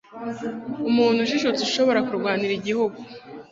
umuntu 0.89 1.17
ujijutse 1.21 1.61
ushobora 1.67 2.05
kurwanira 2.07 2.53
igihugu 2.55 2.99